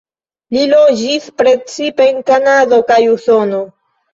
Li 0.55 0.63
loĝis 0.71 1.27
precipe 1.41 2.09
en 2.15 2.25
Kanado 2.33 2.83
kaj 2.91 2.99
Usono. 3.13 3.63